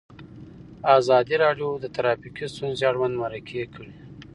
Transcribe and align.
ازادي 0.97 1.35
راډیو 1.43 1.69
د 1.79 1.85
ټرافیکي 1.95 2.45
ستونزې 2.53 2.83
اړوند 2.91 3.15
مرکې 3.23 3.61
کړي. 3.73 3.91